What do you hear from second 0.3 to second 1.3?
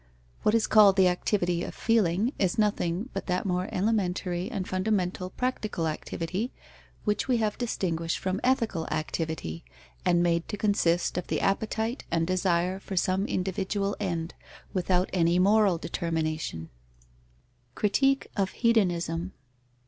What is called the